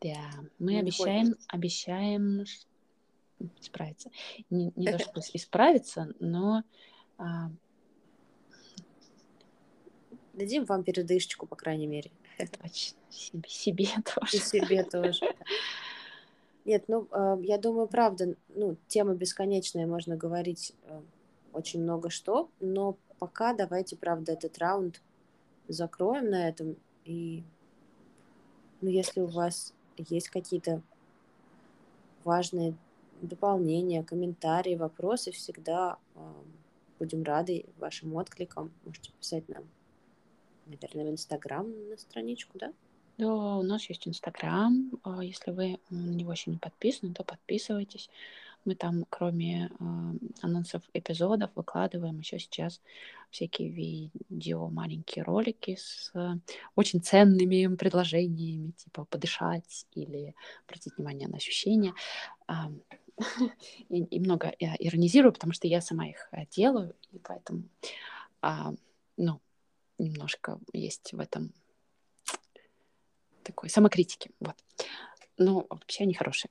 [0.00, 2.44] Да, мы не обещаем, обещаем
[3.60, 4.10] справиться.
[4.50, 6.64] Не, не то, чтобы исправиться, но...
[7.18, 7.50] А...
[10.32, 12.10] Дадим вам передышечку, по крайней мере.
[12.38, 12.98] Точно.
[13.10, 14.36] Себе, себе тоже.
[14.36, 15.34] И себе тоже.
[16.64, 21.02] Нет, ну, а, я думаю, правда, ну, тема бесконечная, можно говорить э,
[21.52, 25.00] очень много что, но пока давайте, правда, этот раунд
[25.68, 26.74] закроем на этом.
[27.04, 27.44] И
[28.80, 30.82] ну, если у вас есть какие-то
[32.24, 32.74] важные
[33.20, 36.32] дополнения, комментарии, вопросы, всегда э,
[36.98, 38.72] будем рады вашим откликам.
[38.84, 39.68] Можете писать нам,
[40.66, 42.72] наверное, в Инстаграм на страничку, да?
[43.18, 44.90] Да, у нас есть Инстаграм.
[45.04, 48.10] А если вы на него еще не подписаны, то подписывайтесь.
[48.64, 49.84] Мы там, кроме э,
[50.40, 52.80] анонсов эпизодов, выкладываем еще сейчас
[53.30, 56.34] всякие видео, маленькие ролики с э,
[56.76, 60.34] очень ценными предложениями, типа подышать или
[60.66, 61.94] обратить внимание на ощущения.
[63.88, 67.64] И, много я иронизирую, потому что я сама их э, делаю, и поэтому,
[69.16, 69.40] ну,
[69.98, 71.52] немножко есть в этом
[73.42, 74.56] такой самокритики, вот.
[75.38, 76.50] Но вообще они хорошие.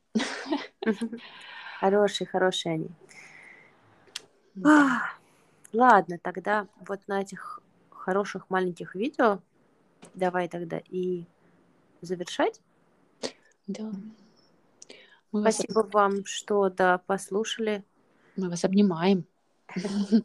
[1.81, 2.89] Хорошие, хорошие они.
[4.53, 5.13] Да.
[5.73, 7.59] Ладно, тогда вот на этих
[7.89, 9.39] хороших маленьких видео
[10.13, 11.25] давай тогда и
[12.01, 12.61] завершать.
[13.65, 13.91] Да.
[15.31, 15.91] Мы Спасибо вас...
[15.91, 17.83] вам, что да, послушали.
[18.37, 19.25] Мы вас обнимаем.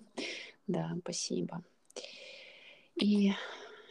[0.66, 1.62] Да, спасибо.
[2.96, 3.32] И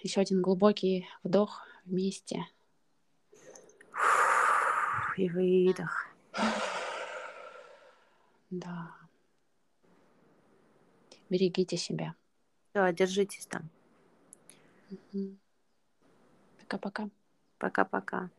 [0.04, 2.46] еще один глубокий вдох вместе.
[5.16, 6.15] И выдох.
[8.60, 8.96] Да.
[11.30, 12.16] Берегите себя.
[12.74, 13.70] Да, держитесь там.
[16.60, 17.10] Пока-пока.
[17.58, 18.30] Пока-пока.